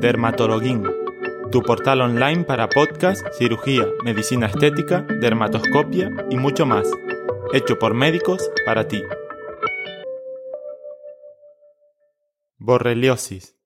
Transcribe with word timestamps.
Dermatologuín, 0.00 0.84
tu 1.50 1.60
portal 1.62 2.02
online 2.02 2.44
para 2.44 2.68
podcast, 2.68 3.26
cirugía, 3.36 3.84
medicina 4.04 4.46
estética, 4.46 5.04
dermatoscopia 5.20 6.08
y 6.30 6.36
mucho 6.36 6.66
más, 6.66 6.88
hecho 7.52 7.80
por 7.80 7.94
médicos 7.94 8.48
para 8.64 8.86
ti. 8.86 9.02
Borreliosis. 12.58 13.56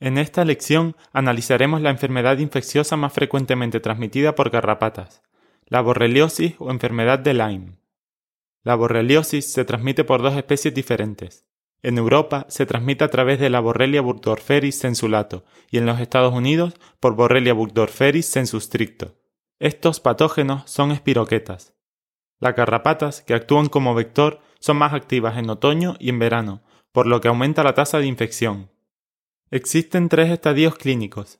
En 0.00 0.18
esta 0.18 0.44
lección 0.44 0.96
analizaremos 1.14 1.80
la 1.80 1.88
enfermedad 1.88 2.36
infecciosa 2.38 2.98
más 2.98 3.14
frecuentemente 3.14 3.80
transmitida 3.80 4.34
por 4.34 4.50
garrapatas, 4.50 5.22
la 5.64 5.80
borreliosis 5.80 6.56
o 6.58 6.70
enfermedad 6.70 7.20
de 7.20 7.32
Lyme. 7.32 7.78
La 8.64 8.74
borreliosis 8.74 9.50
se 9.50 9.64
transmite 9.64 10.04
por 10.04 10.20
dos 10.20 10.36
especies 10.36 10.74
diferentes, 10.74 11.46
en 11.84 11.98
Europa 11.98 12.46
se 12.48 12.64
transmite 12.64 13.04
a 13.04 13.10
través 13.10 13.38
de 13.38 13.50
la 13.50 13.60
Borrelia 13.60 14.00
burgdorferis 14.00 14.78
sensulato 14.78 15.44
y 15.70 15.76
en 15.76 15.84
los 15.84 16.00
Estados 16.00 16.32
Unidos 16.32 16.74
por 16.98 17.14
Borrelia 17.14 17.52
burgdorferis 17.52 18.24
sensu 18.26 18.58
stricto. 18.58 19.16
Estos 19.60 20.00
patógenos 20.00 20.62
son 20.68 20.92
espiroquetas. 20.92 21.74
Las 22.40 22.56
garrapatas, 22.56 23.20
que 23.20 23.34
actúan 23.34 23.68
como 23.68 23.94
vector, 23.94 24.40
son 24.60 24.78
más 24.78 24.94
activas 24.94 25.36
en 25.36 25.50
otoño 25.50 25.96
y 26.00 26.08
en 26.08 26.18
verano, 26.18 26.62
por 26.90 27.06
lo 27.06 27.20
que 27.20 27.28
aumenta 27.28 27.62
la 27.62 27.74
tasa 27.74 27.98
de 27.98 28.06
infección. 28.06 28.70
Existen 29.50 30.08
tres 30.08 30.30
estadios 30.30 30.76
clínicos, 30.76 31.38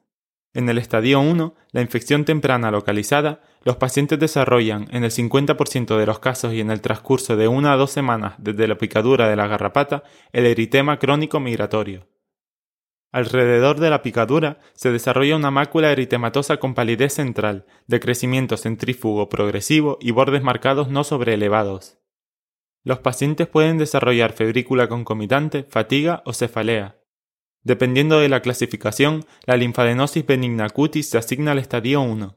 en 0.54 0.68
el 0.68 0.78
estadio 0.78 1.20
1, 1.20 1.54
la 1.72 1.80
infección 1.80 2.24
temprana 2.24 2.70
localizada, 2.70 3.42
los 3.64 3.76
pacientes 3.76 4.18
desarrollan 4.18 4.86
en 4.90 5.04
el 5.04 5.10
50% 5.10 5.96
de 5.98 6.06
los 6.06 6.18
casos 6.18 6.52
y 6.52 6.60
en 6.60 6.70
el 6.70 6.82
transcurso 6.82 7.36
de 7.36 7.48
una 7.48 7.72
a 7.72 7.76
dos 7.76 7.90
semanas 7.90 8.34
desde 8.38 8.68
la 8.68 8.76
picadura 8.76 9.28
de 9.28 9.36
la 9.36 9.46
garrapata 9.46 10.04
el 10.32 10.44
eritema 10.46 10.98
crónico 10.98 11.40
migratorio. 11.40 12.06
Alrededor 13.10 13.80
de 13.80 13.90
la 13.90 14.02
picadura 14.02 14.58
se 14.74 14.90
desarrolla 14.90 15.36
una 15.36 15.50
mácula 15.50 15.92
eritematosa 15.92 16.58
con 16.58 16.74
palidez 16.74 17.14
central, 17.14 17.64
de 17.86 18.00
crecimiento 18.00 18.56
centrífugo 18.56 19.28
progresivo 19.28 19.98
y 20.00 20.10
bordes 20.10 20.42
marcados 20.42 20.88
no 20.88 21.04
sobreelevados. 21.04 21.98
Los 22.82 22.98
pacientes 22.98 23.46
pueden 23.46 23.78
desarrollar 23.78 24.32
febrícula 24.32 24.88
concomitante, 24.88 25.62
fatiga 25.62 26.22
o 26.26 26.34
cefalea. 26.34 26.98
Dependiendo 27.62 28.18
de 28.18 28.28
la 28.28 28.42
clasificación, 28.42 29.24
la 29.46 29.56
linfadenosis 29.56 30.26
benigna 30.26 30.68
cutis 30.68 31.08
se 31.08 31.16
asigna 31.16 31.52
al 31.52 31.60
estadio 31.60 32.02
1. 32.02 32.36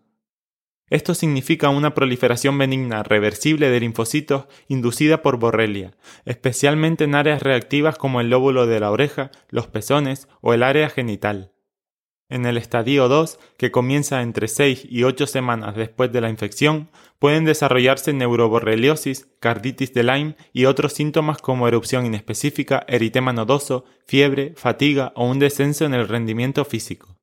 Esto 0.89 1.15
significa 1.15 1.69
una 1.69 1.93
proliferación 1.93 2.57
benigna 2.57 3.03
reversible 3.03 3.69
de 3.69 3.81
linfocitos 3.81 4.45
inducida 4.69 5.21
por 5.21 5.37
borrelia, 5.37 5.91
especialmente 6.23 7.03
en 7.03 7.15
áreas 7.15 7.43
reactivas 7.43 7.97
como 7.97 8.21
el 8.21 8.29
lóbulo 8.29 8.67
de 8.67 8.79
la 8.79 8.91
oreja, 8.91 9.31
los 9.49 9.67
pezones 9.67 10.29
o 10.39 10.53
el 10.53 10.63
área 10.63 10.89
genital. 10.89 11.51
En 12.29 12.45
el 12.45 12.57
estadio 12.57 13.07
2, 13.07 13.39
que 13.57 13.71
comienza 13.71 14.21
entre 14.21 14.49
6 14.49 14.85
y 14.89 15.03
8 15.03 15.27
semanas 15.27 15.75
después 15.75 16.11
de 16.11 16.19
la 16.19 16.29
infección, 16.29 16.89
pueden 17.19 17.45
desarrollarse 17.45 18.11
neuroborreliosis, 18.11 19.27
carditis 19.39 19.93
de 19.93 20.03
Lyme 20.03 20.35
y 20.51 20.65
otros 20.65 20.93
síntomas 20.93 21.37
como 21.37 21.67
erupción 21.67 22.05
inespecífica, 22.05 22.85
eritema 22.87 23.31
nodoso, 23.31 23.85
fiebre, 24.05 24.53
fatiga 24.57 25.13
o 25.15 25.25
un 25.25 25.39
descenso 25.39 25.85
en 25.85 25.93
el 25.93 26.07
rendimiento 26.07 26.65
físico. 26.65 27.16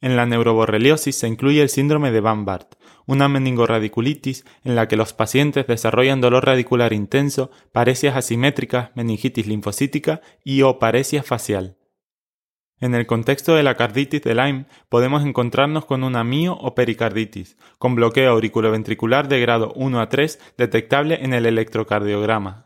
En 0.00 0.14
la 0.14 0.26
neuroborreliosis 0.26 1.16
se 1.16 1.26
incluye 1.26 1.62
el 1.62 1.70
síndrome 1.70 2.10
de 2.10 2.20
Van 2.20 2.44
Bart, 2.44 2.74
una 3.06 3.28
meningoradiculitis 3.28 4.44
en 4.62 4.76
la 4.76 4.88
que 4.88 4.96
los 4.96 5.14
pacientes 5.14 5.66
desarrollan 5.66 6.20
dolor 6.20 6.44
radicular 6.44 6.92
intenso, 6.92 7.50
paresias 7.72 8.14
asimétricas, 8.14 8.90
meningitis 8.94 9.46
linfocítica 9.46 10.20
y 10.44 10.62
o 10.62 10.78
paresia 10.78 11.22
facial. 11.22 11.78
En 12.78 12.94
el 12.94 13.06
contexto 13.06 13.54
de 13.54 13.62
la 13.62 13.74
carditis 13.74 14.20
de 14.20 14.34
Lyme 14.34 14.66
podemos 14.90 15.24
encontrarnos 15.24 15.86
con 15.86 16.04
una 16.04 16.24
mio 16.24 16.54
o 16.54 16.74
pericarditis, 16.74 17.56
con 17.78 17.94
bloqueo 17.94 18.32
auriculoventricular 18.32 19.28
de 19.28 19.40
grado 19.40 19.72
1 19.76 19.98
a 19.98 20.10
3 20.10 20.54
detectable 20.58 21.18
en 21.22 21.32
el 21.32 21.46
electrocardiograma. 21.46 22.65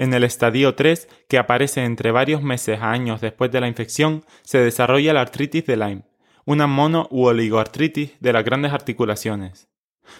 En 0.00 0.14
el 0.14 0.24
estadio 0.24 0.74
3, 0.74 1.08
que 1.28 1.36
aparece 1.36 1.84
entre 1.84 2.10
varios 2.10 2.42
meses 2.42 2.80
a 2.80 2.90
años 2.90 3.20
después 3.20 3.52
de 3.52 3.60
la 3.60 3.68
infección, 3.68 4.24
se 4.40 4.56
desarrolla 4.56 5.12
la 5.12 5.20
artritis 5.20 5.66
de 5.66 5.76
Lyme, 5.76 6.04
una 6.46 6.66
mono 6.66 7.06
u 7.10 7.26
oligoartritis 7.26 8.12
de 8.18 8.32
las 8.32 8.42
grandes 8.42 8.72
articulaciones. 8.72 9.68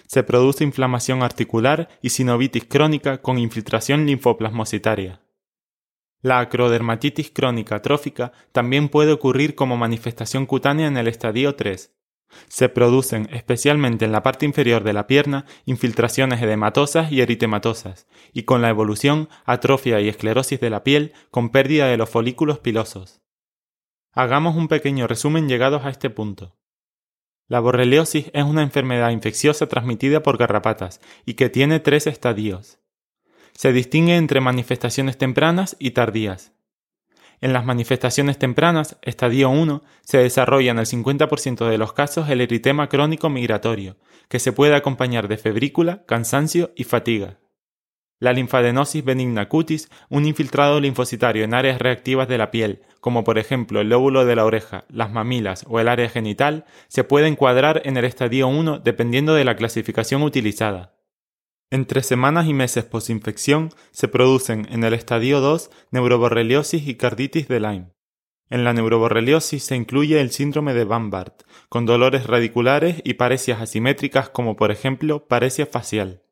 Se 0.05 0.21
produce 0.21 0.63
inflamación 0.63 1.23
articular 1.23 1.89
y 1.99 2.09
sinovitis 2.09 2.65
crónica 2.65 3.23
con 3.23 3.39
infiltración 3.39 4.05
linfoplasmocitaria. 4.05 5.19
La 6.21 6.37
acrodermatitis 6.41 7.31
crónica 7.31 7.81
trófica 7.81 8.33
también 8.51 8.87
puede 8.87 9.13
ocurrir 9.13 9.55
como 9.55 9.77
manifestación 9.77 10.45
cutánea 10.45 10.85
en 10.85 10.97
el 10.97 11.07
estadio 11.07 11.55
3. 11.55 11.91
Se 12.47 12.69
producen, 12.69 13.29
especialmente 13.31 14.05
en 14.05 14.11
la 14.11 14.23
parte 14.23 14.45
inferior 14.45 14.83
de 14.83 14.93
la 14.93 15.07
pierna, 15.07 15.45
infiltraciones 15.65 16.41
edematosas 16.41 17.11
y 17.11 17.21
eritematosas, 17.21 18.07
y 18.33 18.43
con 18.43 18.61
la 18.61 18.69
evolución, 18.69 19.29
atrofia 19.45 19.99
y 20.01 20.09
esclerosis 20.09 20.59
de 20.59 20.69
la 20.69 20.83
piel 20.83 21.13
con 21.29 21.49
pérdida 21.49 21.87
de 21.87 21.97
los 21.97 22.09
folículos 22.09 22.59
pilosos. 22.59 23.21
Hagamos 24.13 24.55
un 24.55 24.67
pequeño 24.67 25.07
resumen 25.07 25.47
llegados 25.47 25.85
a 25.85 25.89
este 25.89 26.09
punto. 26.09 26.57
La 27.47 27.59
borreliosis 27.59 28.31
es 28.33 28.43
una 28.43 28.61
enfermedad 28.61 29.09
infecciosa 29.11 29.67
transmitida 29.67 30.23
por 30.23 30.37
garrapatas 30.37 31.01
y 31.25 31.33
que 31.33 31.49
tiene 31.49 31.79
tres 31.79 32.07
estadios. 32.07 32.79
Se 33.53 33.73
distingue 33.73 34.15
entre 34.15 34.39
manifestaciones 34.39 35.17
tempranas 35.17 35.75
y 35.79 35.91
tardías. 35.91 36.53
En 37.41 37.53
las 37.53 37.65
manifestaciones 37.65 38.37
tempranas, 38.37 38.97
estadio 39.01 39.49
1, 39.49 39.81
se 40.01 40.19
desarrolla 40.19 40.69
en 40.69 40.77
el 40.77 40.85
50% 40.85 41.67
de 41.67 41.79
los 41.79 41.91
casos 41.91 42.29
el 42.29 42.39
eritema 42.39 42.87
crónico 42.87 43.31
migratorio, 43.31 43.97
que 44.29 44.37
se 44.37 44.53
puede 44.53 44.75
acompañar 44.75 45.27
de 45.27 45.37
febrícula, 45.37 46.05
cansancio 46.05 46.71
y 46.75 46.83
fatiga. 46.83 47.39
La 48.19 48.33
linfadenosis 48.33 49.03
benigna 49.03 49.49
cutis, 49.49 49.89
un 50.09 50.27
infiltrado 50.27 50.79
linfocitario 50.79 51.43
en 51.43 51.55
áreas 51.55 51.79
reactivas 51.79 52.27
de 52.27 52.37
la 52.37 52.51
piel, 52.51 52.83
como 52.99 53.23
por 53.23 53.39
ejemplo 53.39 53.81
el 53.81 53.89
lóbulo 53.89 54.23
de 54.23 54.35
la 54.35 54.45
oreja, 54.45 54.85
las 54.89 55.11
mamilas 55.11 55.65
o 55.67 55.79
el 55.79 55.87
área 55.87 56.09
genital, 56.09 56.65
se 56.89 57.03
puede 57.03 57.25
encuadrar 57.25 57.81
en 57.85 57.97
el 57.97 58.05
estadio 58.05 58.47
1 58.49 58.77
dependiendo 58.77 59.33
de 59.33 59.45
la 59.45 59.55
clasificación 59.55 60.21
utilizada. 60.21 60.93
Entre 61.73 62.03
semanas 62.03 62.47
y 62.47 62.53
meses 62.53 62.83
posinfección 62.83 63.69
se 63.91 64.09
producen 64.09 64.67
en 64.71 64.83
el 64.83 64.93
estadio 64.93 65.39
2 65.39 65.71
neuroborreliosis 65.91 66.85
y 66.85 66.95
carditis 66.95 67.47
de 67.47 67.61
Lyme. 67.61 67.93
En 68.49 68.65
la 68.65 68.73
neuroborreliosis 68.73 69.63
se 69.63 69.77
incluye 69.77 70.19
el 70.19 70.31
síndrome 70.31 70.73
de 70.73 70.83
Van 70.83 71.09
Bart, 71.09 71.43
con 71.69 71.85
dolores 71.85 72.27
radiculares 72.27 73.01
y 73.05 73.13
paresias 73.13 73.61
asimétricas 73.61 74.27
como 74.27 74.57
por 74.57 74.69
ejemplo 74.69 75.29
paresia 75.29 75.65
facial. 75.65 76.23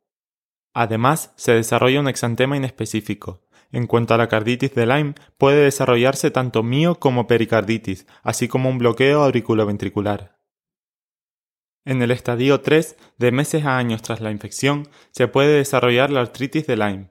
Además, 0.73 1.31
se 1.37 1.53
desarrolla 1.53 2.01
un 2.01 2.09
exantema 2.09 2.57
inespecífico. 2.57 3.41
En 3.71 3.87
cuanto 3.87 4.13
a 4.13 4.17
la 4.17 4.27
carditis 4.27 4.75
de 4.75 4.87
Lyme, 4.87 5.13
puede 5.37 5.63
desarrollarse 5.63 6.31
tanto 6.31 6.63
mio 6.63 6.95
como 6.95 7.27
pericarditis, 7.27 8.07
así 8.23 8.49
como 8.49 8.69
un 8.69 8.77
bloqueo 8.77 9.23
auriculoventricular. 9.23 10.38
En 11.85 12.01
el 12.01 12.11
estadio 12.11 12.61
3, 12.61 12.97
de 13.17 13.31
meses 13.31 13.65
a 13.65 13.77
años 13.77 14.01
tras 14.01 14.21
la 14.21 14.31
infección, 14.31 14.87
se 15.11 15.27
puede 15.27 15.57
desarrollar 15.57 16.11
la 16.11 16.21
artritis 16.21 16.67
de 16.67 16.77
Lyme. 16.77 17.09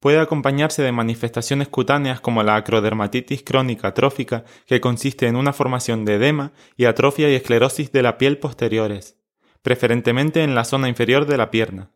Puede 0.00 0.18
acompañarse 0.18 0.82
de 0.82 0.92
manifestaciones 0.92 1.68
cutáneas 1.68 2.20
como 2.20 2.42
la 2.42 2.56
acrodermatitis 2.56 3.42
crónica 3.42 3.88
atrófica, 3.88 4.44
que 4.66 4.80
consiste 4.80 5.26
en 5.26 5.36
una 5.36 5.52
formación 5.52 6.06
de 6.06 6.14
edema 6.14 6.52
y 6.76 6.86
atrofia 6.86 7.30
y 7.30 7.34
esclerosis 7.34 7.92
de 7.92 8.02
la 8.02 8.16
piel 8.16 8.38
posteriores, 8.38 9.18
preferentemente 9.60 10.42
en 10.42 10.54
la 10.54 10.64
zona 10.64 10.88
inferior 10.88 11.26
de 11.26 11.36
la 11.36 11.50
pierna. 11.50 11.90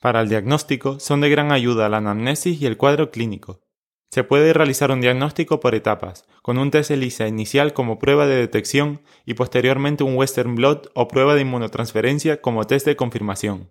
Para 0.00 0.20
el 0.20 0.28
diagnóstico 0.28 0.98
son 0.98 1.20
de 1.20 1.30
gran 1.30 1.52
ayuda 1.52 1.88
la 1.88 1.98
anamnesis 1.98 2.60
y 2.60 2.66
el 2.66 2.76
cuadro 2.76 3.12
clínico. 3.12 3.60
Se 4.12 4.24
puede 4.24 4.52
realizar 4.52 4.90
un 4.90 5.00
diagnóstico 5.00 5.60
por 5.60 5.76
etapas, 5.76 6.24
con 6.42 6.58
un 6.58 6.72
test 6.72 6.90
ELISA 6.90 7.28
inicial 7.28 7.72
como 7.72 8.00
prueba 8.00 8.26
de 8.26 8.34
detección 8.34 9.02
y 9.24 9.34
posteriormente 9.34 10.02
un 10.02 10.16
Western 10.16 10.56
Blot 10.56 10.90
o 10.94 11.06
prueba 11.06 11.36
de 11.36 11.42
inmunotransferencia 11.42 12.40
como 12.40 12.66
test 12.66 12.86
de 12.86 12.96
confirmación. 12.96 13.70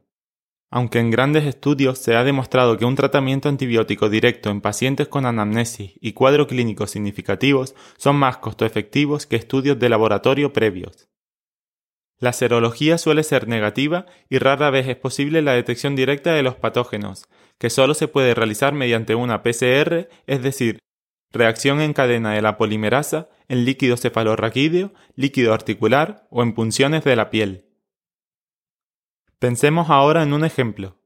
Aunque 0.72 1.00
en 1.00 1.12
grandes 1.12 1.46
estudios 1.46 1.98
se 1.98 2.16
ha 2.16 2.24
demostrado 2.24 2.78
que 2.78 2.86
un 2.86 2.96
tratamiento 2.96 3.50
antibiótico 3.50 4.08
directo 4.08 4.50
en 4.50 4.62
pacientes 4.62 5.10
con 5.10 5.26
anamnesis 5.26 5.94
y 6.00 6.14
cuadro 6.14 6.48
clínicos 6.48 6.92
significativos 6.92 7.76
son 7.98 8.16
más 8.16 8.38
costo 8.38 8.66
efectivos 8.66 9.26
que 9.26 9.36
estudios 9.36 9.78
de 9.78 9.90
laboratorio 9.90 10.54
previos. 10.54 11.09
La 12.20 12.34
serología 12.34 12.98
suele 12.98 13.24
ser 13.24 13.48
negativa 13.48 14.06
y 14.30 14.40
rara 14.40 14.70
vez 14.70 14.88
es 14.88 14.98
posible 14.98 15.42
la 15.42 15.54
detección 15.54 15.96
directa 15.96 16.34
de 16.34 16.44
los 16.44 16.56
patógenos, 16.56 17.30
que 17.58 17.70
solo 17.70 17.94
se 17.94 18.10
puede 18.10 18.34
realizar 18.34 18.74
mediante 18.74 19.16
una 19.16 19.42
PCR, 19.42 20.10
es 20.28 20.42
decir, 20.42 20.80
reacción 21.32 21.80
en 21.80 21.94
cadena 21.94 22.34
de 22.34 22.42
la 22.42 22.58
polimerasa 22.58 23.30
en 23.48 23.64
líquido 23.64 23.96
cefalorraquídeo, 23.96 24.94
líquido 25.16 25.54
articular 25.54 26.28
o 26.30 26.44
en 26.44 26.54
punciones 26.54 27.04
de 27.06 27.16
la 27.16 27.30
piel. 27.30 27.66
Pensemos 29.40 29.90
ahora 29.90 30.22
en 30.22 30.34
un 30.34 30.44
ejemplo. 30.44 30.98